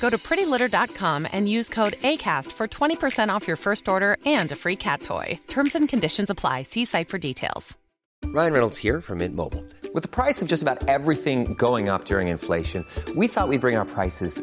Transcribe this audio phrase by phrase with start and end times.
[0.00, 4.56] Go to prettylitter.com and use code ACAST for 20% off your first order and a
[4.56, 5.38] free cat toy.
[5.48, 6.62] Terms and conditions apply.
[6.62, 7.76] See site for details.
[8.24, 9.64] Ryan Reynolds here from Mint Mobile.
[9.94, 13.76] With the price of just about everything going up during inflation, we thought we'd bring
[13.76, 14.42] our prices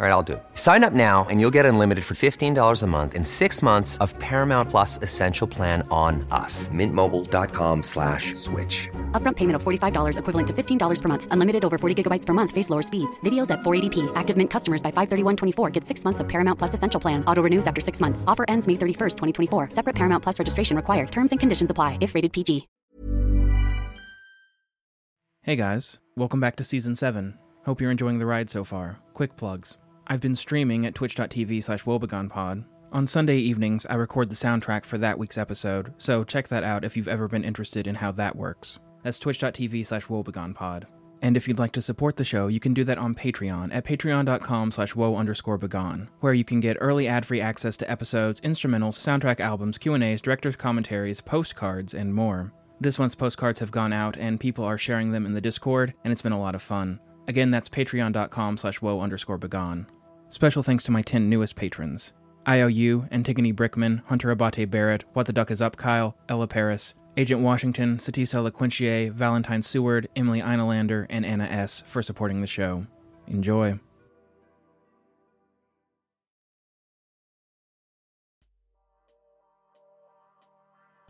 [0.00, 0.42] All right, I'll do it.
[0.54, 4.18] Sign up now and you'll get unlimited for $15 a month in six months of
[4.18, 6.66] Paramount Plus Essential Plan on us.
[6.68, 8.88] Mintmobile.com slash switch.
[9.12, 11.28] Upfront payment of $45 equivalent to $15 per month.
[11.30, 12.50] Unlimited over 40 gigabytes per month.
[12.50, 13.20] Face lower speeds.
[13.20, 14.10] Videos at 480p.
[14.16, 17.22] Active Mint customers by 531.24 get six months of Paramount Plus Essential Plan.
[17.26, 18.24] Auto renews after six months.
[18.26, 19.16] Offer ends May 31st,
[19.50, 19.68] 2024.
[19.70, 21.12] Separate Paramount Plus registration required.
[21.12, 22.66] Terms and conditions apply if rated PG.
[25.42, 27.36] Hey guys, welcome back to Season 7.
[27.66, 28.98] Hope you're enjoying the ride so far.
[29.12, 29.76] Quick plugs.
[30.06, 32.64] I've been streaming at twitch.tv slash woebegonepod.
[32.92, 36.84] On Sunday evenings, I record the soundtrack for that week's episode, so check that out
[36.84, 38.78] if you've ever been interested in how that works.
[39.02, 40.84] That's twitch.tv slash woebegonepod.
[41.22, 43.86] And if you'd like to support the show, you can do that on Patreon at
[43.86, 45.56] patreon.com slash woe underscore
[46.20, 51.20] where you can get early ad-free access to episodes, instrumentals, soundtrack albums, Q&As, director's commentaries,
[51.20, 52.52] postcards, and more.
[52.80, 56.10] This month's postcards have gone out, and people are sharing them in the Discord, and
[56.10, 56.98] it's been a lot of fun.
[57.28, 59.86] Again, that's patreon.com slash woe underscore begone.
[60.28, 62.12] Special thanks to my 10 newest patrons.
[62.48, 67.42] IOU, Antigone Brickman, Hunter Abate Barrett, What the Duck is Up Kyle, Ella Paris, Agent
[67.42, 71.84] Washington, Satisa LaQuintier, Valentine Seward, Emily Einolander, and Anna S.
[71.86, 72.86] for supporting the show.
[73.28, 73.78] Enjoy.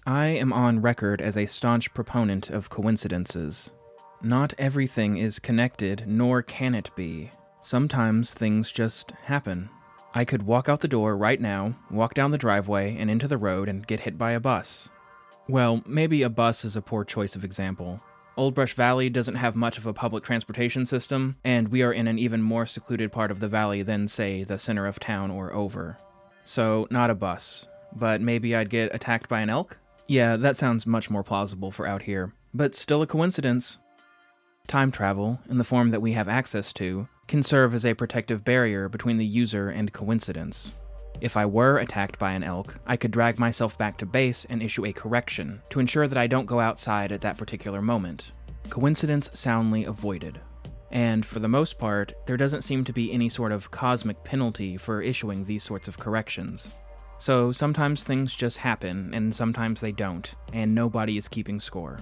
[0.04, 3.70] I am on record as a staunch proponent of coincidences.
[4.22, 7.31] Not everything is connected, nor can it be.
[7.60, 9.69] Sometimes things just happen.
[10.15, 13.38] I could walk out the door right now, walk down the driveway and into the
[13.38, 14.88] road and get hit by a bus.
[15.49, 18.00] Well, maybe a bus is a poor choice of example.
[18.37, 22.06] Old Brush Valley doesn't have much of a public transportation system, and we are in
[22.06, 25.53] an even more secluded part of the valley than, say, the center of town or
[25.53, 25.97] over.
[26.44, 27.66] So, not a bus.
[27.94, 29.78] But maybe I'd get attacked by an elk?
[30.06, 32.33] Yeah, that sounds much more plausible for out here.
[32.54, 33.78] But still a coincidence.
[34.66, 38.44] Time travel, in the form that we have access to, can serve as a protective
[38.44, 40.72] barrier between the user and coincidence.
[41.20, 44.62] If I were attacked by an elk, I could drag myself back to base and
[44.62, 48.32] issue a correction to ensure that I don't go outside at that particular moment.
[48.70, 50.40] Coincidence soundly avoided.
[50.90, 54.76] And for the most part, there doesn't seem to be any sort of cosmic penalty
[54.76, 56.70] for issuing these sorts of corrections.
[57.18, 61.98] So sometimes things just happen, and sometimes they don't, and nobody is keeping score.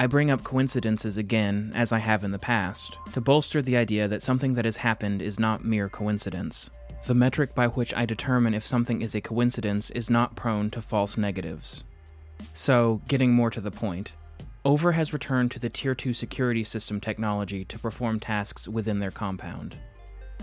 [0.00, 4.08] I bring up coincidences again, as I have in the past, to bolster the idea
[4.08, 6.70] that something that has happened is not mere coincidence.
[7.06, 10.80] The metric by which I determine if something is a coincidence is not prone to
[10.80, 11.84] false negatives.
[12.54, 14.14] So, getting more to the point,
[14.64, 19.10] Over has returned to the Tier 2 security system technology to perform tasks within their
[19.10, 19.76] compound.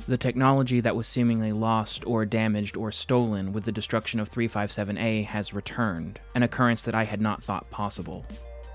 [0.07, 5.25] The technology that was seemingly lost or damaged or stolen with the destruction of 357A
[5.25, 8.24] has returned, an occurrence that I had not thought possible.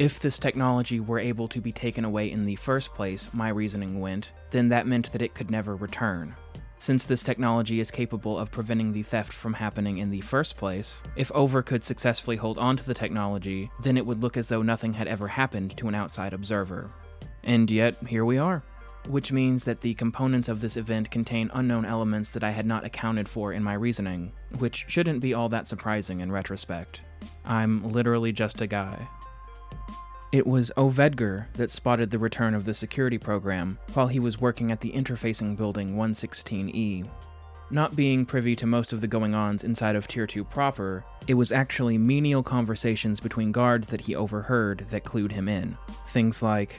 [0.03, 4.01] If this technology were able to be taken away in the first place, my reasoning
[4.01, 6.35] went, then that meant that it could never return.
[6.77, 11.05] Since this technology is capable of preventing the theft from happening in the first place,
[11.15, 14.93] if Over could successfully hold onto the technology, then it would look as though nothing
[14.93, 16.91] had ever happened to an outside observer.
[17.45, 18.65] And yet, here we are.
[19.09, 22.85] which means that the components of this event contain unknown elements that I had not
[22.85, 27.03] accounted for in my reasoning, which shouldn't be all that surprising in retrospect.
[27.45, 29.09] I'm literally just a guy.
[30.33, 34.73] It was Ovedgar that spotted the return of the security program while he was working
[34.73, 37.07] at the interfacing building 116E.
[37.71, 41.35] Not being privy to most of the going ons inside of Tier 2 proper, it
[41.35, 45.77] was actually menial conversations between guards that he overheard that clued him in.
[46.09, 46.77] Things like,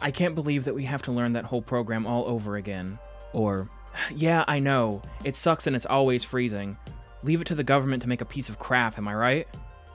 [0.00, 2.98] I can't believe that we have to learn that whole program all over again.
[3.34, 3.68] Or,
[4.14, 6.78] yeah, I know, it sucks and it's always freezing.
[7.22, 9.48] Leave it to the government to make a piece of crap, am I right?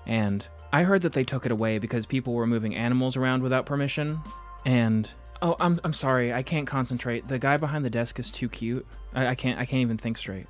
[0.06, 3.66] And, I heard that they took it away because people were moving animals around without
[3.66, 4.20] permission.
[4.66, 5.10] And,
[5.42, 7.28] oh, I'm, I'm sorry, I can't concentrate.
[7.28, 8.86] The guy behind the desk is too cute.
[9.14, 10.48] I, I can't, I can't even think straight.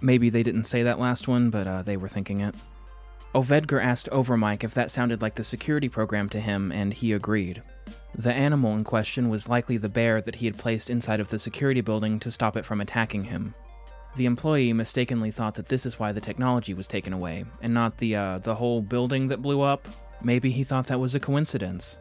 [0.00, 2.54] Maybe they didn't say that last one, but uh, they were thinking it.
[3.34, 7.62] Ovedgar asked Overmike if that sounded like the security program to him, and he agreed.
[8.16, 11.38] The animal in question was likely the bear that he had placed inside of the
[11.38, 13.54] security building to stop it from attacking him.
[14.16, 17.98] The employee mistakenly thought that this is why the technology was taken away, and not
[17.98, 19.88] the uh, the whole building that blew up.
[20.22, 21.98] Maybe he thought that was a coincidence.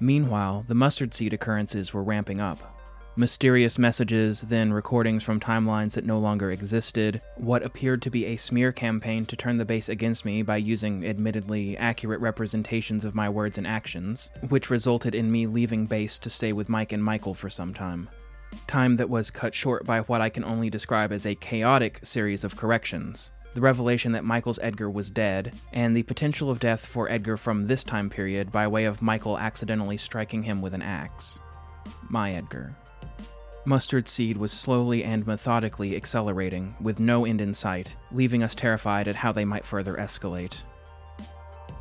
[0.00, 2.76] Meanwhile, the mustard seed occurrences were ramping up
[3.16, 8.36] mysterious messages, then recordings from timelines that no longer existed, what appeared to be a
[8.36, 13.28] smear campaign to turn the base against me by using admittedly accurate representations of my
[13.28, 17.34] words and actions, which resulted in me leaving base to stay with Mike and Michael
[17.34, 18.08] for some time.
[18.66, 22.44] Time that was cut short by what I can only describe as a chaotic series
[22.44, 23.30] of corrections.
[23.54, 27.66] The revelation that Michael's Edgar was dead, and the potential of death for Edgar from
[27.66, 31.38] this time period by way of Michael accidentally striking him with an axe.
[32.08, 32.76] My Edgar.
[33.64, 39.08] Mustard Seed was slowly and methodically accelerating, with no end in sight, leaving us terrified
[39.08, 40.62] at how they might further escalate.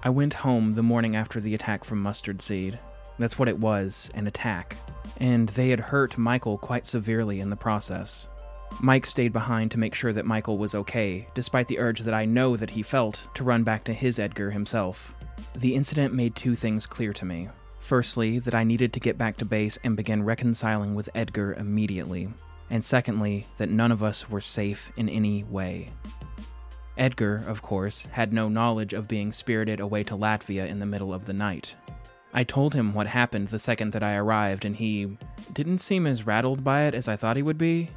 [0.02, 2.80] I went home the morning after the attack from Mustard Seed.
[3.20, 4.78] That's what it was an attack.
[5.18, 8.28] And they had hurt Michael quite severely in the process.
[8.82, 12.26] Mike stayed behind to make sure that Michael was okay, despite the urge that I
[12.26, 15.14] know that he felt to run back to his Edgar himself.
[15.56, 17.50] The incident made two things clear to me.
[17.80, 22.30] Firstly, that I needed to get back to base and begin reconciling with Edgar immediately.
[22.70, 25.92] And secondly, that none of us were safe in any way.
[26.98, 31.14] Edgar, of course, had no knowledge of being spirited away to Latvia in the middle
[31.14, 31.76] of the night.
[32.38, 35.18] I told him what happened the second that I arrived, and he
[35.54, 37.92] didn't seem as rattled by it as I thought he would be.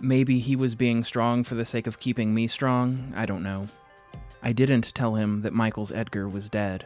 [0.00, 3.68] Maybe he was being strong for the sake of keeping me strong, I don't know.
[4.42, 6.84] I didn't tell him that Michael's Edgar was dead.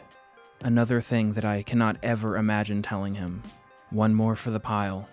[0.60, 3.43] Another thing that I cannot ever imagine telling him.
[3.88, 5.08] One more for the pile.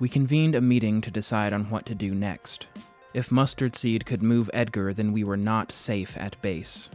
[0.00, 2.66] We convened a meeting to decide on what to do next.
[3.14, 6.90] If Mustard Seed could move Edgar, then we were not safe at base.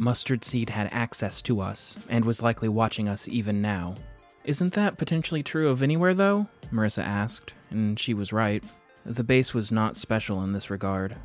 [0.00, 3.96] Mustard Seed had access to us, and was likely watching us even now.
[4.44, 6.46] Isn't that potentially true of anywhere, though?
[6.72, 8.64] Marissa asked, and she was right.
[9.04, 11.16] The base was not special in this regard.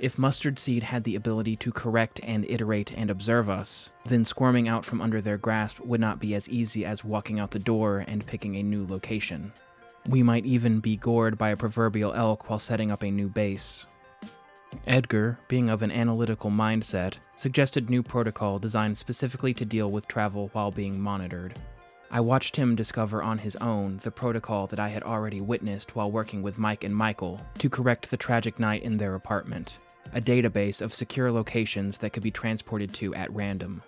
[0.00, 4.66] If Mustard Seed had the ability to correct and iterate and observe us, then squirming
[4.66, 8.04] out from under their grasp would not be as easy as walking out the door
[8.08, 9.52] and picking a new location.
[10.08, 13.86] We might even be gored by a proverbial elk while setting up a new base.
[14.86, 20.50] Edgar, being of an analytical mindset, suggested new protocol designed specifically to deal with travel
[20.52, 21.58] while being monitored.
[22.10, 26.10] I watched him discover on his own the protocol that I had already witnessed while
[26.10, 29.78] working with Mike and Michael to correct the tragic night in their apartment
[30.12, 33.82] a database of secure locations that could be transported to at random.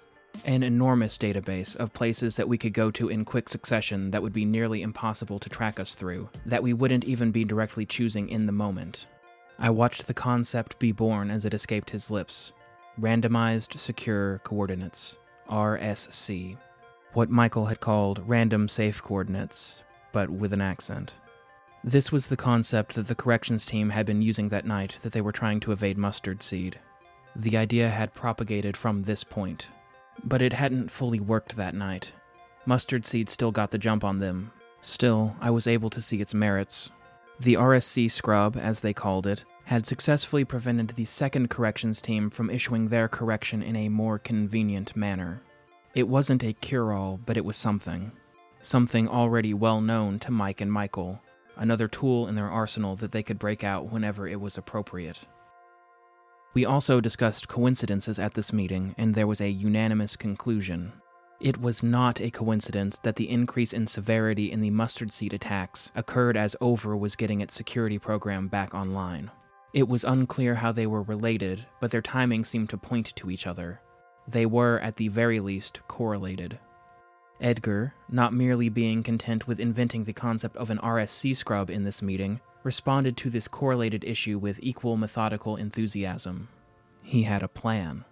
[0.45, 4.33] An enormous database of places that we could go to in quick succession that would
[4.33, 8.47] be nearly impossible to track us through, that we wouldn't even be directly choosing in
[8.47, 9.07] the moment.
[9.59, 12.53] I watched the concept be born as it escaped his lips
[13.01, 15.17] Randomized Secure Coordinates,
[15.49, 16.57] RSC.
[17.13, 21.15] What Michael had called Random Safe Coordinates, but with an accent.
[21.85, 25.21] This was the concept that the corrections team had been using that night that they
[25.21, 26.79] were trying to evade Mustard Seed.
[27.37, 29.69] The idea had propagated from this point.
[30.25, 32.13] But it hadn't fully worked that night.
[32.67, 34.53] Mustard Seed still got the jump on them.
[34.81, 36.91] Still, I was able to see its merits.
[37.41, 42.51] The RSC scrub, as they called it, had successfully prevented the second corrections team from
[42.51, 45.43] issuing their correction in a more convenient manner.
[45.95, 48.13] It wasn't a cure all, but it was something.
[48.61, 51.21] Something already well known to Mike and Michael
[51.59, 55.25] another tool in their arsenal that they could break out whenever it was appropriate.
[56.55, 60.93] We also discussed coincidences at this meeting, and there was a unanimous conclusion.
[61.41, 65.93] It was not a coincidence that the increase in severity in the mustard seed attacks
[65.95, 69.31] occurred as Over was getting its security program back online.
[69.73, 73.47] It was unclear how they were related, but their timing seemed to point to each
[73.47, 73.81] other.
[74.27, 76.59] They were, at the very least, correlated.
[77.41, 82.03] Edgar, not merely being content with inventing the concept of an RSC scrub in this
[82.03, 86.49] meeting, responded to this correlated issue with equal methodical enthusiasm.
[87.03, 88.05] He had a plan.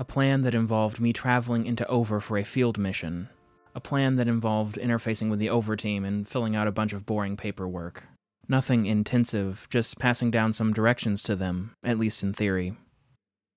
[0.00, 3.30] A plan that involved me traveling into Over for a field mission.
[3.74, 7.04] A plan that involved interfacing with the Over team and filling out a bunch of
[7.04, 8.04] boring paperwork.
[8.46, 12.76] Nothing intensive, just passing down some directions to them, at least in theory.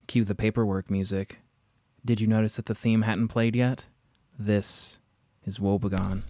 [0.08, 1.38] Cue the paperwork music.
[2.04, 3.86] Did you notice that the theme hadn't played yet?
[4.38, 4.98] This
[5.46, 6.26] is Woebegone.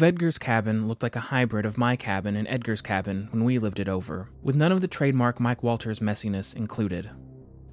[0.00, 3.78] Ovedgar's cabin looked like a hybrid of my cabin and Edgar's cabin when we lived
[3.78, 7.10] it over, with none of the trademark Mike Walters messiness included.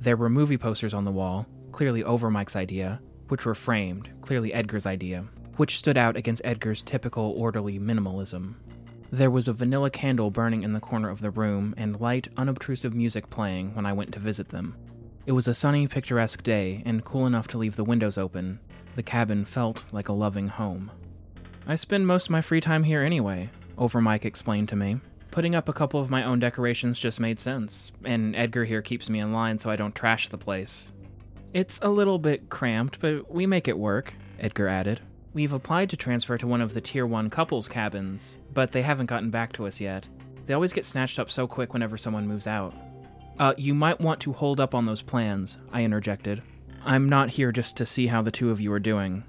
[0.01, 4.51] There were movie posters on the wall, clearly over Mike's idea, which were framed, clearly
[4.51, 5.23] Edgar's idea,
[5.55, 8.55] which stood out against Edgar's typical orderly minimalism.
[9.09, 12.93] There was a vanilla candle burning in the corner of the room and light, unobtrusive
[12.93, 14.75] music playing when I went to visit them.
[15.25, 18.59] It was a sunny, picturesque day and cool enough to leave the windows open.
[18.97, 20.91] The cabin felt like a loving home.
[21.69, 25.01] I spend most of my free time here anyway, Over Mike explained to me.
[25.31, 29.09] Putting up a couple of my own decorations just made sense, and Edgar here keeps
[29.09, 30.93] me in line so I don't trash the place.
[31.53, 35.01] It's a little bit cramped, but we make it work, Edgar added.
[35.33, 39.07] We've applied to transfer to one of the Tier 1 couples cabins, but they haven't
[39.07, 40.07] gotten back to us yet.
[40.45, 42.73] They always get snatched up so quick whenever someone moves out.
[43.37, 46.41] Uh, you might want to hold up on those plans, I interjected.
[46.85, 49.25] I'm not here just to see how the two of you are doing.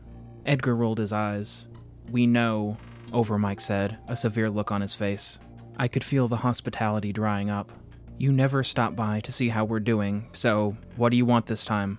[0.47, 1.67] Edgar rolled his eyes.
[2.11, 2.77] We know,
[3.13, 5.39] Over Mike said, a severe look on his face.
[5.77, 7.71] I could feel the hospitality drying up.
[8.19, 11.65] You never stop by to see how we're doing, so what do you want this
[11.65, 11.99] time?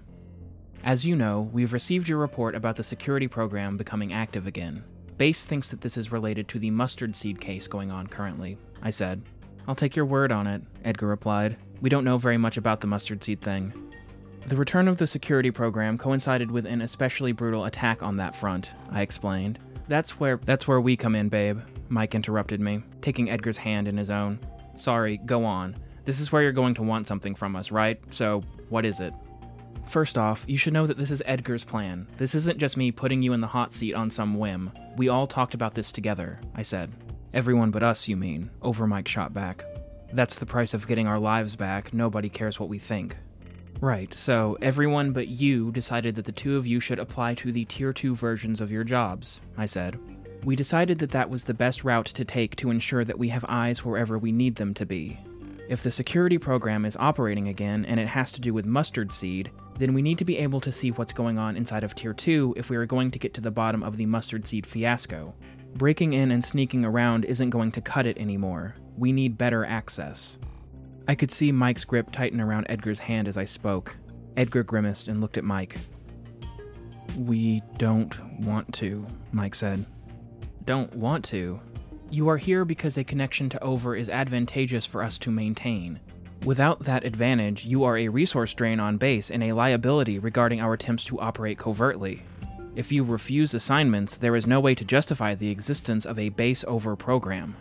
[0.84, 4.84] As you know, we've received your report about the security program becoming active again.
[5.18, 8.90] Base thinks that this is related to the mustard seed case going on currently, I
[8.90, 9.22] said.
[9.68, 11.58] I'll take your word on it, Edgar replied.
[11.82, 13.74] We don't know very much about the mustard seed thing.
[14.46, 18.72] The return of the security program coincided with an especially brutal attack on that front,
[18.90, 19.60] I explained.
[19.90, 21.60] That's where that's where we come in, babe.
[21.90, 24.40] Mike interrupted me, taking Edgar's hand in his own.
[24.76, 25.76] Sorry, go on.
[26.06, 28.00] This is where you're going to want something from us, right?
[28.12, 29.14] So, what is it?
[29.88, 32.08] First off, you should know that this is Edgar's plan.
[32.18, 34.72] This isn't just me putting you in the hot seat on some whim.
[34.96, 36.92] We all talked about this together, I said.
[37.34, 39.66] Everyone but us, you mean, over Mike shot back.
[40.14, 41.94] That's the price of getting our lives back.
[41.94, 43.18] Nobody cares what we think.
[43.82, 47.66] Right, so everyone but you decided that the two of you should apply to the
[47.66, 49.98] Tier 2 versions of your jobs, I said.
[50.44, 53.46] We decided that that was the best route to take to ensure that we have
[53.48, 55.20] eyes wherever we need them to be.
[55.70, 59.52] If the security program is operating again and it has to do with mustard seed,
[59.78, 62.56] then we need to be able to see what's going on inside of Tier 2
[62.58, 65.34] if we are going to get to the bottom of the mustard seed fiasco.
[65.76, 68.76] Breaking in and sneaking around isn't going to cut it anymore.
[68.98, 70.38] We need better access.
[71.10, 73.98] I could see Mike's grip tighten around Edgar's hand as I spoke.
[74.38, 75.76] Edgar grimaced and looked at Mike.
[77.18, 79.88] We don't want to, Mike said.
[80.66, 81.62] Don't want to?
[82.12, 86.00] You are here because a connection to Over is advantageous for us to maintain.
[86.46, 90.74] Without that advantage, you are a resource drain on base and a liability regarding our
[90.74, 92.22] attempts to operate covertly.
[92.76, 96.64] If you refuse assignments, there is no way to justify the existence of a base
[96.68, 97.56] over program.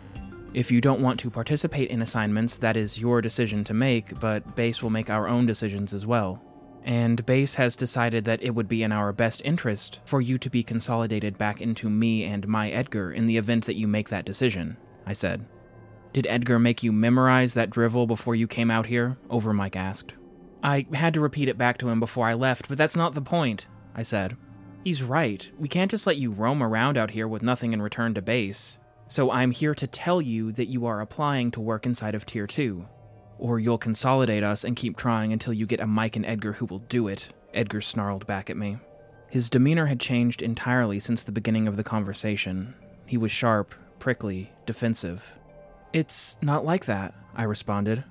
[0.53, 4.55] If you don't want to participate in assignments, that is your decision to make, but
[4.55, 6.41] Base will make our own decisions as well.
[6.83, 10.49] And Base has decided that it would be in our best interest for you to
[10.49, 14.25] be consolidated back into me and my Edgar in the event that you make that
[14.25, 15.45] decision, I said.
[16.13, 19.17] Did Edgar make you memorize that drivel before you came out here?
[19.29, 20.15] Over Mike asked.
[20.63, 23.21] I had to repeat it back to him before I left, but that's not the
[23.21, 24.35] point, I said.
[24.83, 25.49] He's right.
[25.59, 28.79] We can't just let you roam around out here with nothing in return to base.
[29.09, 32.45] So I'm here to tell you that you are applying to work inside of Tier
[32.45, 32.85] 2.
[33.39, 36.65] Or you'll consolidate us and keep trying until you get a Mike and Edgar who
[36.65, 38.77] will do it, Edgar snarled back at me.
[39.27, 42.75] His demeanor had changed entirely since the beginning of the conversation.
[43.07, 45.33] He was sharp, prickly, defensive.
[45.91, 48.03] It's not like that, I responded.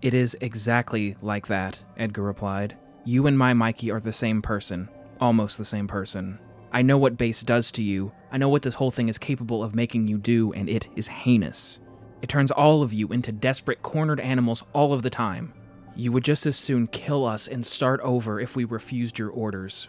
[0.00, 2.74] It is exactly like that, Edgar replied.
[3.04, 4.88] You and my Mikey are the same person,
[5.20, 6.38] almost the same person.
[6.72, 8.12] I know what base does to you.
[8.30, 11.08] I know what this whole thing is capable of making you do, and it is
[11.08, 11.80] heinous.
[12.20, 15.54] It turns all of you into desperate, cornered animals all of the time.
[15.96, 19.88] You would just as soon kill us and start over if we refused your orders.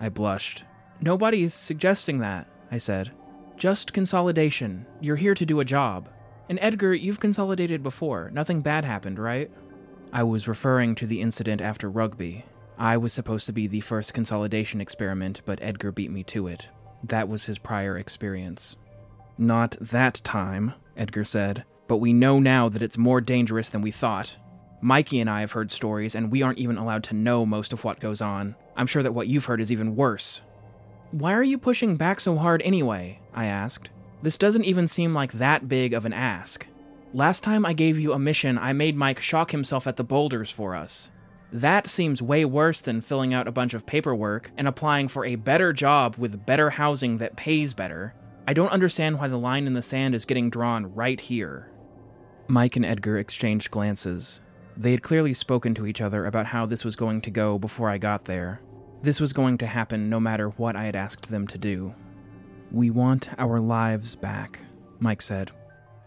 [0.00, 0.64] I blushed.
[1.00, 3.12] Nobody is suggesting that, I said.
[3.56, 4.86] Just consolidation.
[5.00, 6.08] You're here to do a job.
[6.48, 8.30] And Edgar, you've consolidated before.
[8.32, 9.50] Nothing bad happened, right?
[10.12, 12.44] I was referring to the incident after rugby.
[12.80, 16.70] I was supposed to be the first consolidation experiment, but Edgar beat me to it.
[17.04, 18.76] That was his prior experience.
[19.36, 23.90] Not that time, Edgar said, but we know now that it's more dangerous than we
[23.90, 24.38] thought.
[24.80, 27.84] Mikey and I have heard stories, and we aren't even allowed to know most of
[27.84, 28.56] what goes on.
[28.74, 30.40] I'm sure that what you've heard is even worse.
[31.10, 33.20] Why are you pushing back so hard anyway?
[33.34, 33.90] I asked.
[34.22, 36.66] This doesn't even seem like that big of an ask.
[37.12, 40.50] Last time I gave you a mission, I made Mike shock himself at the boulders
[40.50, 41.10] for us.
[41.52, 45.34] That seems way worse than filling out a bunch of paperwork and applying for a
[45.34, 48.14] better job with better housing that pays better.
[48.46, 51.70] I don't understand why the line in the sand is getting drawn right here.
[52.46, 54.40] Mike and Edgar exchanged glances.
[54.76, 57.90] They had clearly spoken to each other about how this was going to go before
[57.90, 58.60] I got there.
[59.02, 61.94] This was going to happen no matter what I had asked them to do.
[62.70, 64.60] We want our lives back,
[65.00, 65.50] Mike said.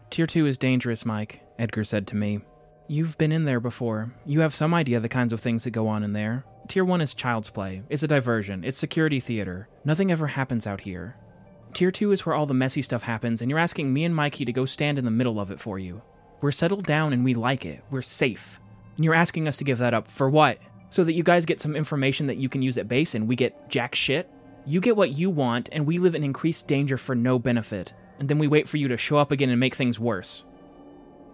[0.09, 2.39] Tier 2 is dangerous, Mike, Edgar said to me.
[2.87, 4.11] You've been in there before.
[4.25, 6.43] You have some idea the kinds of things that go on in there.
[6.67, 7.81] Tier 1 is child's play.
[7.89, 8.65] It's a diversion.
[8.65, 9.69] It's security theater.
[9.85, 11.15] Nothing ever happens out here.
[11.73, 14.43] Tier 2 is where all the messy stuff happens, and you're asking me and Mikey
[14.43, 16.01] to go stand in the middle of it for you.
[16.41, 17.83] We're settled down and we like it.
[17.89, 18.59] We're safe.
[18.97, 20.59] And you're asking us to give that up for what?
[20.89, 23.37] So that you guys get some information that you can use at base and we
[23.37, 24.29] get jack shit?
[24.65, 27.93] You get what you want, and we live in increased danger for no benefit.
[28.19, 30.43] And then we wait for you to show up again and make things worse.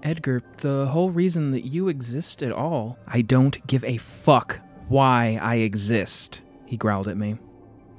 [0.04, 2.98] Edgar, the whole reason that you exist at all.
[3.08, 7.38] I don't give a fuck why I exist, he growled at me.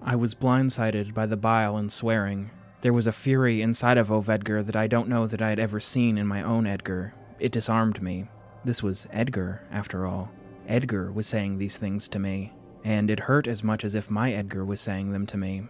[0.03, 2.51] I was blindsided by the bile and swearing.
[2.81, 5.79] There was a fury inside of Ovedgar that I don't know that I had ever
[5.79, 7.15] seen in my own Edgar.
[7.39, 8.27] It disarmed me.
[8.65, 10.31] This was Edgar, after all.
[10.67, 14.33] Edgar was saying these things to me, and it hurt as much as if my
[14.33, 15.65] Edgar was saying them to me.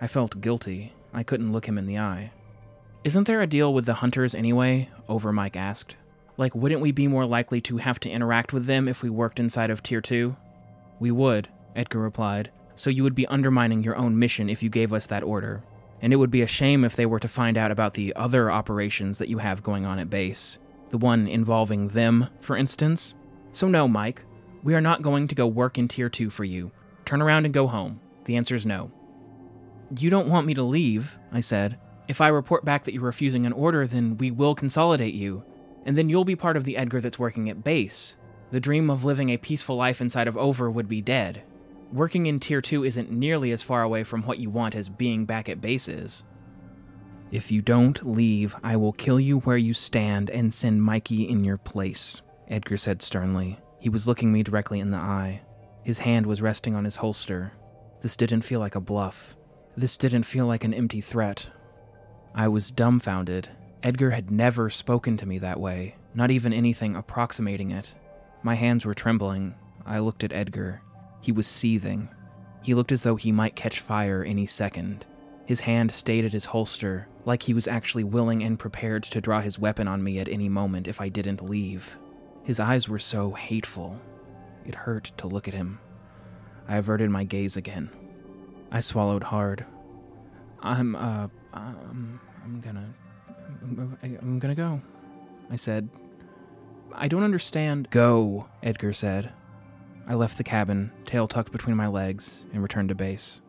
[0.00, 0.92] I felt guilty.
[1.12, 2.32] I couldn't look him in the eye.
[3.04, 4.88] Isn't there a deal with the hunters anyway?
[5.08, 5.96] Over Mike asked.
[6.36, 9.40] Like, wouldn't we be more likely to have to interact with them if we worked
[9.40, 10.36] inside of Tier 2?
[11.00, 12.52] We would, Edgar replied.
[12.76, 15.64] So you would be undermining your own mission if you gave us that order.
[16.00, 18.52] And it would be a shame if they were to find out about the other
[18.52, 20.60] operations that you have going on at base.
[20.90, 23.14] The one involving them, for instance.
[23.50, 24.22] So, no, Mike.
[24.62, 26.70] We are not going to go work in Tier 2 for you.
[27.04, 28.00] Turn around and go home.
[28.26, 28.92] The answer is no.
[29.98, 31.80] You don't want me to leave, I said.
[32.08, 35.44] If I report back that you're refusing an order, then we will consolidate you.
[35.84, 38.16] And then you'll be part of the Edgar that's working at base.
[38.50, 41.42] The dream of living a peaceful life inside of Over would be dead.
[41.92, 45.24] Working in Tier 2 isn't nearly as far away from what you want as being
[45.24, 46.24] back at base is.
[47.30, 51.44] If you don't leave, I will kill you where you stand and send Mikey in
[51.44, 53.58] your place, Edgar said sternly.
[53.78, 55.40] He was looking me directly in the eye.
[55.82, 57.52] His hand was resting on his holster.
[58.02, 59.34] This didn't feel like a bluff.
[59.76, 61.50] This didn't feel like an empty threat.
[62.34, 63.50] I was dumbfounded.
[63.82, 67.94] Edgar had never spoken to me that way, not even anything approximating it.
[68.42, 69.54] My hands were trembling.
[69.84, 70.80] I looked at Edgar.
[71.20, 72.08] He was seething.
[72.62, 75.04] He looked as though he might catch fire any second.
[75.44, 79.40] His hand stayed at his holster, like he was actually willing and prepared to draw
[79.40, 81.96] his weapon on me at any moment if I didn't leave.
[82.44, 84.00] His eyes were so hateful.
[84.64, 85.80] It hurt to look at him.
[86.68, 87.90] I averted my gaze again.
[88.70, 89.66] I swallowed hard.
[90.60, 92.92] I'm, uh, um, I'm gonna.
[94.02, 94.80] I'm gonna go,
[95.50, 95.88] I said.
[96.94, 97.88] I don't understand.
[97.90, 99.32] Go, Edgar said.
[100.06, 103.40] I left the cabin, tail tucked between my legs, and returned to base.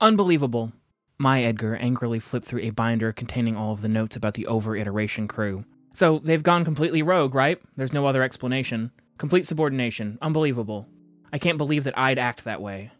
[0.00, 0.72] Unbelievable.
[1.18, 4.76] My Edgar angrily flipped through a binder containing all of the notes about the over
[4.76, 5.64] iteration crew.
[5.92, 7.60] So they've gone completely rogue, right?
[7.76, 8.92] There's no other explanation.
[9.18, 10.16] Complete subordination.
[10.22, 10.86] Unbelievable.
[11.32, 12.92] I can't believe that I'd act that way.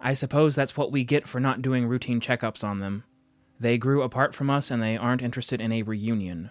[0.00, 3.04] I suppose that's what we get for not doing routine checkups on them.
[3.60, 6.50] They grew apart from us and they aren't interested in a reunion.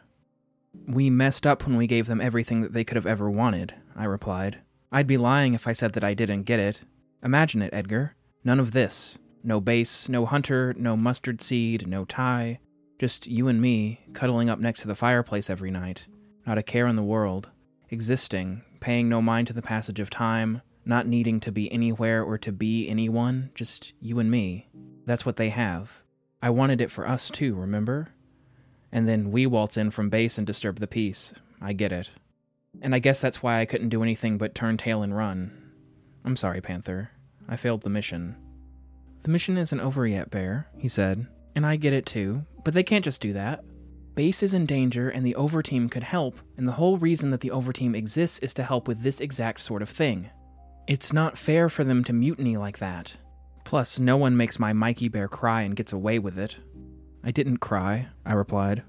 [0.86, 4.04] We messed up when we gave them everything that they could have ever wanted, I
[4.04, 4.60] replied.
[4.92, 6.84] I'd be lying if I said that I didn't get it.
[7.24, 8.16] Imagine it, Edgar.
[8.44, 9.18] None of this.
[9.44, 12.60] No base, no hunter, no mustard seed, no tie.
[13.00, 16.08] Just you and me, cuddling up next to the fireplace every night.
[16.46, 17.50] Not a care in the world.
[17.90, 22.38] Existing, paying no mind to the passage of time, not needing to be anywhere or
[22.38, 24.68] to be anyone, just you and me.
[25.06, 26.02] That's what they have.
[26.42, 28.10] I wanted it for us too, remember?
[28.92, 31.34] And then we waltz in from base and disturb the peace.
[31.62, 32.12] I get it.
[32.82, 35.52] And I guess that's why I couldn't do anything but turn tail and run.
[36.24, 37.12] I'm sorry, Panther.
[37.50, 38.36] I failed the mission.
[39.24, 41.28] The mission isn't over yet, Bear, he said.
[41.56, 43.64] And I get it too, but they can't just do that.
[44.16, 47.50] Base is in danger and the Overteam could help, and the whole reason that the
[47.50, 50.30] Overteam exists is to help with this exact sort of thing.
[50.88, 53.18] It's not fair for them to mutiny like that.
[53.66, 56.58] Plus, no one makes my Mikey Bear cry and gets away with it.
[57.26, 58.84] I didn't cry, I replied.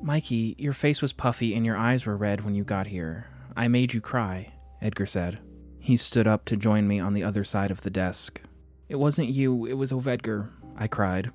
[0.00, 3.26] Mikey, your face was puffy and your eyes were red when you got here.
[3.56, 5.40] I made you cry, Edgar said.
[5.80, 8.40] He stood up to join me on the other side of the desk.
[8.88, 11.32] It wasn't you, it was Ovedgar, I cried.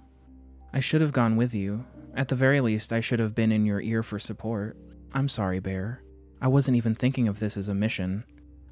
[0.71, 1.85] I should have gone with you.
[2.15, 4.77] At the very least, I should have been in your ear for support.
[5.13, 6.01] I'm sorry, Bear.
[6.41, 8.23] I wasn't even thinking of this as a mission.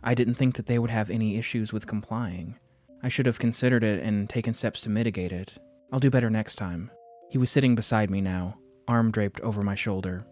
[0.07, 2.55] I didn't think that they would have any issues with complying.
[3.01, 5.57] I should have considered it and taken steps to mitigate it.
[5.91, 6.91] I'll do better next time.
[7.31, 10.25] He was sitting beside me now, arm draped over my shoulder.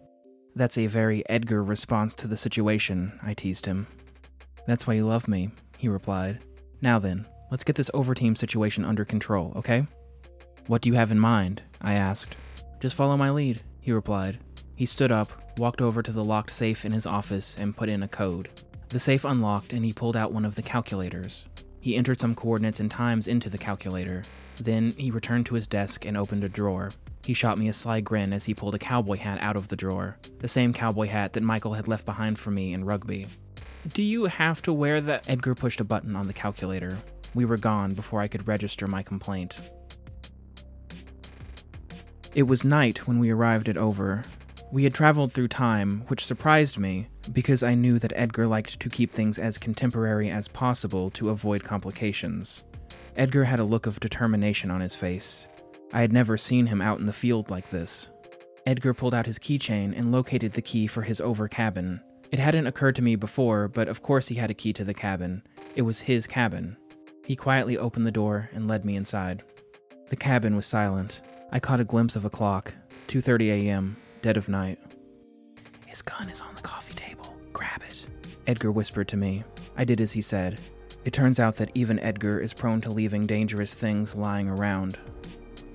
[0.54, 3.88] That's a very Edgar response to the situation, I teased him.
[4.68, 6.38] That's why you love me, he replied.
[6.80, 9.88] Now then, let's get this overteam situation under control, okay?
[10.68, 11.62] What do you have in mind?
[11.82, 12.36] I asked.
[12.78, 14.38] Just follow my lead, he replied.
[14.76, 18.04] He stood up, walked over to the locked safe in his office, and put in
[18.04, 18.48] a code.
[18.94, 21.48] The safe unlocked, and he pulled out one of the calculators.
[21.80, 24.22] He entered some coordinates and times into the calculator.
[24.58, 26.92] Then he returned to his desk and opened a drawer.
[27.24, 29.74] He shot me a sly grin as he pulled a cowboy hat out of the
[29.74, 33.26] drawer, the same cowboy hat that Michael had left behind for me in rugby.
[33.92, 35.28] Do you have to wear that?
[35.28, 36.96] Edgar pushed a button on the calculator.
[37.34, 39.58] We were gone before I could register my complaint.
[42.36, 44.22] It was night when we arrived at Over.
[44.74, 48.90] We had traveled through time, which surprised me, because I knew that Edgar liked to
[48.90, 52.64] keep things as contemporary as possible to avoid complications.
[53.14, 55.46] Edgar had a look of determination on his face.
[55.92, 58.08] I had never seen him out in the field like this.
[58.66, 62.00] Edgar pulled out his keychain and located the key for his over cabin.
[62.32, 64.92] It hadn't occurred to me before, but of course he had a key to the
[64.92, 65.44] cabin.
[65.76, 66.76] It was his cabin.
[67.24, 69.44] He quietly opened the door and led me inside.
[70.08, 71.22] The cabin was silent.
[71.52, 72.74] I caught a glimpse of a clock,
[73.06, 74.78] 2:30 a.m., dead of night.
[75.84, 77.36] His gun is on the coffee table.
[77.52, 78.06] Grab it.
[78.46, 79.44] Edgar whispered to me.
[79.76, 80.58] I did as he said.
[81.04, 84.98] It turns out that even Edgar is prone to leaving dangerous things lying around.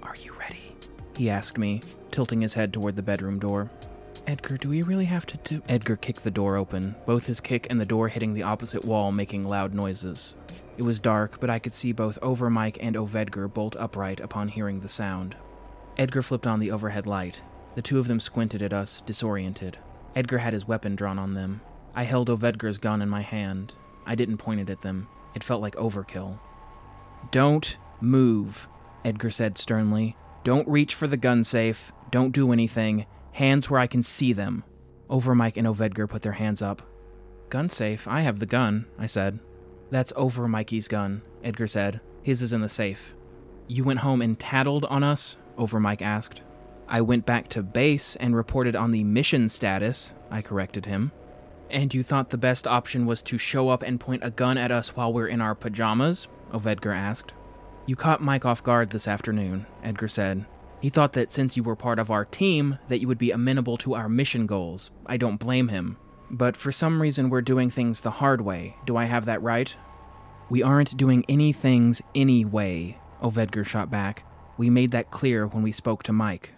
[0.01, 0.75] Are you ready?
[1.15, 3.69] He asked me, tilting his head toward the bedroom door.
[4.25, 5.61] Edgar, do we really have to do.
[5.69, 9.11] Edgar kicked the door open, both his kick and the door hitting the opposite wall
[9.11, 10.33] making loud noises.
[10.75, 14.79] It was dark, but I could see both Overmike and Ovedgar bolt upright upon hearing
[14.79, 15.35] the sound.
[15.99, 17.43] Edgar flipped on the overhead light.
[17.75, 19.77] The two of them squinted at us, disoriented.
[20.15, 21.61] Edgar had his weapon drawn on them.
[21.95, 23.73] I held Ovedgar's gun in my hand.
[24.05, 25.07] I didn't point it at them.
[25.35, 26.39] It felt like overkill.
[27.31, 28.67] Don't move,
[29.05, 30.15] Edgar said sternly.
[30.43, 31.91] Don't reach for the gun safe.
[32.11, 33.05] Don't do anything.
[33.33, 34.63] Hands where I can see them.
[35.09, 36.81] Overmike and Ovedgar put their hands up.
[37.49, 38.07] Gun safe?
[38.07, 39.39] I have the gun, I said.
[39.91, 41.99] That's over Mikey's gun, Edgar said.
[42.21, 43.13] His is in the safe.
[43.67, 45.37] You went home and tattled on us?
[45.57, 46.41] Overmike asked.
[46.91, 51.11] I went back to base and reported on the mission status, I corrected him.
[51.69, 54.71] And you thought the best option was to show up and point a gun at
[54.71, 56.27] us while we're in our pajamas?
[56.51, 57.33] Ovedgar asked.
[57.85, 60.47] You caught Mike off guard this afternoon, Edgar said.
[60.81, 63.77] He thought that since you were part of our team, that you would be amenable
[63.77, 64.89] to our mission goals.
[65.05, 65.97] I don't blame him.
[66.31, 68.77] But for some reason, we're doing things the hard way.
[68.85, 69.75] Do I have that right?
[70.49, 74.23] We aren't doing any things anyway, Ovedgar shot back.
[74.57, 76.53] We made that clear when we spoke to Mike.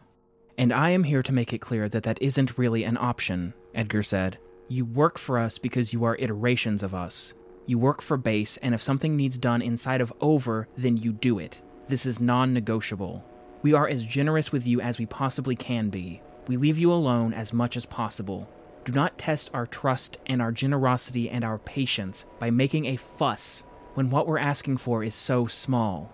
[0.62, 4.04] And I am here to make it clear that that isn't really an option, Edgar
[4.04, 4.38] said.
[4.67, 7.34] You work for us because you are iterations of us.
[7.65, 11.39] You work for base, and if something needs done inside of over, then you do
[11.39, 11.63] it.
[11.88, 13.26] This is non negotiable.
[13.63, 16.21] We are as generous with you as we possibly can be.
[16.47, 18.47] We leave you alone as much as possible.
[18.86, 23.63] Do not test our trust and our generosity and our patience by making a fuss
[23.95, 26.12] when what we're asking for is so small.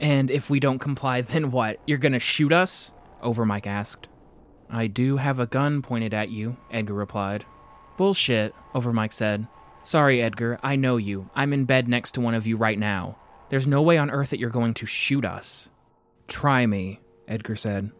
[0.00, 1.78] And if we don't comply, then what?
[1.86, 2.90] You're gonna shoot us?
[3.24, 4.08] Overmike asked.
[4.70, 7.44] I do have a gun pointed at you, Edgar replied.
[7.96, 9.48] Bullshit, Overmike said.
[9.82, 11.28] Sorry, Edgar, I know you.
[11.34, 13.18] I'm in bed next to one of you right now.
[13.50, 15.68] There's no way on earth that you're going to shoot us.
[16.28, 17.90] Try me, Edgar said.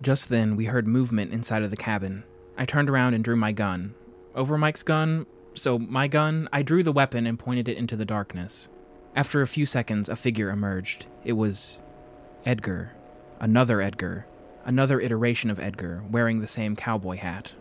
[0.00, 2.24] Just then, we heard movement inside of the cabin.
[2.56, 3.94] I turned around and drew my gun.
[4.34, 8.04] Over Mike's gun, so my gun, I drew the weapon and pointed it into the
[8.04, 8.68] darkness.
[9.14, 11.06] After a few seconds, a figure emerged.
[11.24, 11.78] It was
[12.46, 12.92] Edgar.
[13.40, 14.26] Another Edgar.
[14.64, 17.54] Another iteration of Edgar, wearing the same cowboy hat.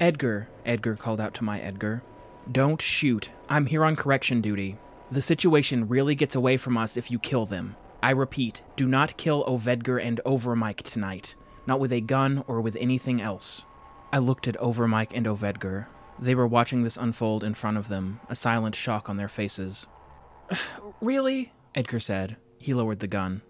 [0.00, 2.02] Edgar, Edgar called out to my Edgar.
[2.50, 3.30] Don't shoot.
[3.48, 4.78] I'm here on correction duty.
[5.10, 7.76] The situation really gets away from us if you kill them.
[8.02, 11.34] I repeat, do not kill Ovedgar and Overmike tonight.
[11.66, 13.64] not with a gun or with anything else.
[14.12, 15.86] I looked at Overmike and Ovedgar.
[16.18, 19.86] They were watching this unfold in front of them, a silent shock on their faces.
[21.00, 21.52] really?
[21.74, 22.36] Edgar said.
[22.58, 23.42] He lowered the gun.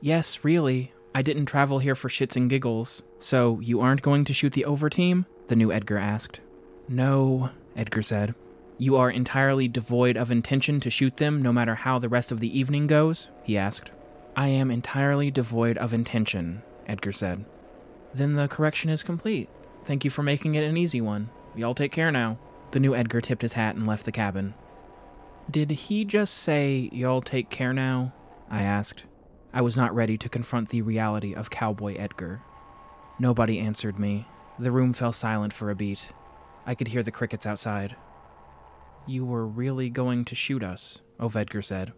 [0.00, 0.92] Yes, really.
[1.14, 3.02] I didn't travel here for shits and giggles.
[3.18, 5.26] So, you aren't going to shoot the over team?
[5.48, 6.40] The new Edgar asked.
[6.88, 8.34] No, Edgar said.
[8.76, 12.40] You are entirely devoid of intention to shoot them no matter how the rest of
[12.40, 13.28] the evening goes?
[13.42, 13.90] He asked.
[14.36, 17.44] I am entirely devoid of intention, Edgar said.
[18.14, 19.48] Then the correction is complete.
[19.84, 21.30] Thank you for making it an easy one.
[21.56, 22.38] Y'all take care now.
[22.70, 24.54] The new Edgar tipped his hat and left the cabin.
[25.50, 28.12] Did he just say, Y'all take care now?
[28.50, 29.04] I asked.
[29.58, 32.42] I was not ready to confront the reality of Cowboy Edgar.
[33.18, 34.28] Nobody answered me.
[34.56, 36.12] The room fell silent for a beat.
[36.64, 37.96] I could hear the crickets outside.
[39.04, 41.92] You were really going to shoot us, Ovedgar said.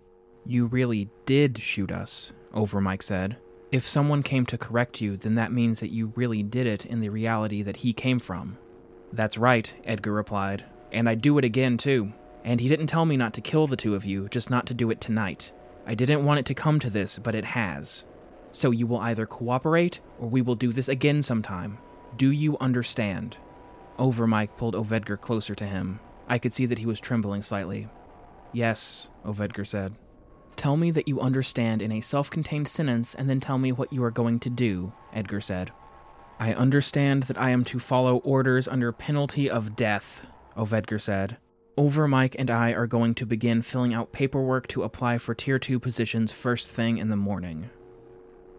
[0.46, 3.36] You really did shoot us, Overmike said.
[3.70, 7.00] If someone came to correct you, then that means that you really did it in
[7.00, 8.56] the reality that he came from.
[9.12, 10.64] That's right, Edgar replied.
[10.92, 12.14] And I'd do it again, too.
[12.42, 14.72] And he didn't tell me not to kill the two of you, just not to
[14.72, 15.52] do it tonight.
[15.86, 18.04] I didn't want it to come to this, but it has.
[18.52, 21.78] So you will either cooperate, or we will do this again sometime.
[22.16, 23.36] Do you understand?
[23.98, 26.00] Overmike pulled Ovedgar closer to him.
[26.28, 27.88] I could see that he was trembling slightly.
[28.52, 29.94] Yes, Ovedgar said.
[30.56, 33.92] Tell me that you understand in a self contained sentence, and then tell me what
[33.92, 35.72] you are going to do, Edgar said.
[36.38, 41.36] I understand that I am to follow orders under penalty of death, Ovedgar said.
[41.80, 45.80] Overmike and I are going to begin filling out paperwork to apply for Tier 2
[45.80, 47.70] positions first thing in the morning.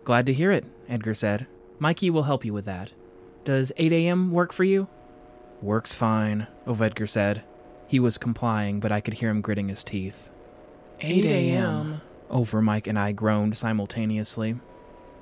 [0.04, 1.46] Glad to hear it, Edgar said.
[1.78, 2.94] Mikey will help you with that.
[3.46, 4.32] Does 8 a.m.
[4.32, 4.88] work for you?
[5.62, 7.44] Works fine, Ovedgar said.
[7.86, 10.32] He was complying, but I could hear him gritting his teeth.
[11.00, 12.02] 8 a.m.
[12.32, 14.56] Overmike and I groaned simultaneously.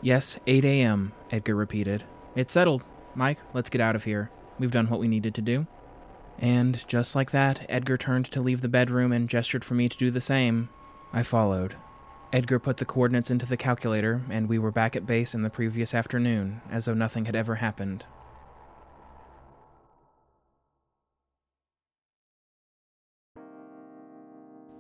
[0.02, 2.06] Yes, 8 a.m., Edgar repeated.
[2.34, 2.82] It's settled.
[3.14, 4.32] Mike, let's get out of here.
[4.58, 5.68] We've done what we needed to do.
[6.39, 9.97] And just like that, Edgar turned to leave the bedroom and gestured for me to
[9.97, 10.69] do the same.
[11.12, 11.75] I followed.
[12.32, 15.49] Edgar put the coordinates into the calculator, and we were back at base in the
[15.49, 18.06] previous afternoon, as though nothing had ever happened.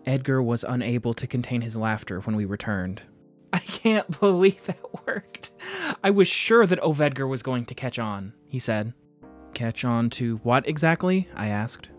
[0.05, 3.01] Edgar was unable to contain his laughter when we returned.
[3.53, 5.51] I can't believe that worked.
[6.03, 8.93] I was sure that Ovedgar was going to catch on, he said.
[9.59, 11.27] Catch on to what exactly?
[11.35, 11.89] I asked.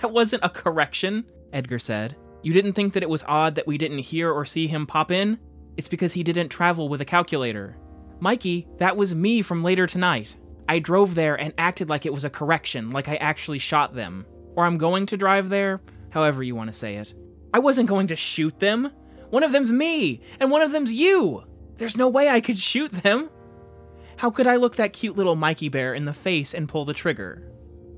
[0.00, 2.16] That wasn't a correction, Edgar said.
[2.42, 5.10] You didn't think that it was odd that we didn't hear or see him pop
[5.10, 5.38] in?
[5.76, 7.76] It's because he didn't travel with a calculator.
[8.20, 10.34] Mikey, that was me from later tonight.
[10.66, 14.24] I drove there and acted like it was a correction, like I actually shot them.
[14.56, 17.12] Or I'm going to drive there, however you want to say it.
[17.52, 18.92] I wasn't going to shoot them.
[19.28, 21.44] One of them's me, and one of them's you.
[21.76, 23.28] There's no way I could shoot them.
[24.18, 26.92] How could I look that cute little Mikey bear in the face and pull the
[26.92, 27.40] trigger?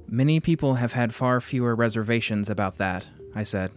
[0.07, 3.73] Many people have had far fewer reservations about that, I said.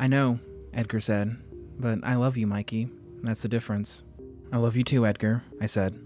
[0.00, 0.40] I know,
[0.74, 1.36] Edgar said,
[1.78, 2.90] but I love you, Mikey.
[3.22, 4.02] That's the difference.
[4.52, 5.96] I love you too, Edgar, I said.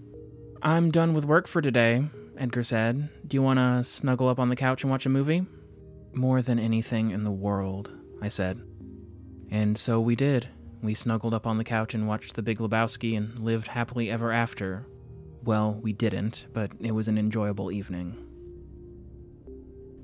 [0.61, 2.03] I'm done with work for today,
[2.37, 3.09] Edgar said.
[3.27, 5.47] Do you want to snuggle up on the couch and watch a movie?
[6.13, 7.89] More than anything in the world,
[8.21, 8.61] I said.
[9.49, 10.47] And so we did.
[10.83, 14.31] We snuggled up on the couch and watched The Big Lebowski and lived happily ever
[14.31, 14.85] after.
[15.43, 18.15] Well, we didn't, but it was an enjoyable evening.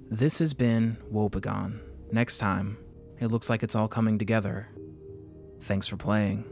[0.10, 1.80] This has been Woebegone.
[2.12, 2.78] Next time,
[3.20, 4.68] it looks like it's all coming together.
[5.62, 6.46] Thanks for playing.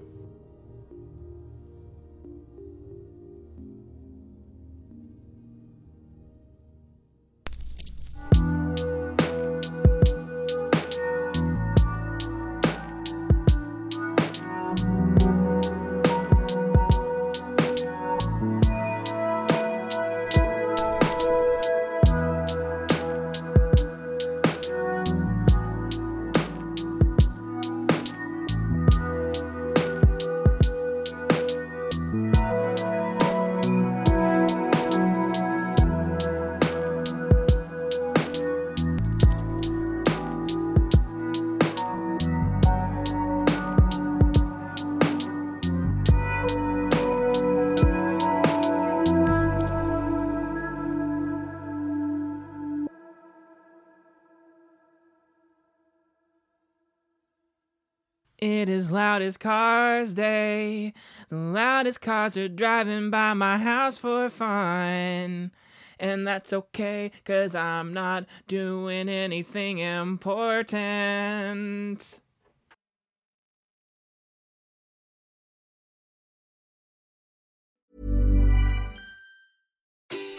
[58.95, 60.93] It is loud as cars day.
[61.27, 65.51] The loudest cars are driving by my house for fun.
[65.99, 70.79] And that's okay, cause I'm not doing anything important.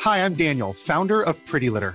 [0.00, 1.94] Hi, I'm Daniel, founder of Pretty Litter.